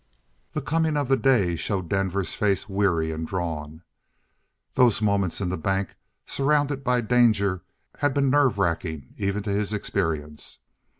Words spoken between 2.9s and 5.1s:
and drawn. Those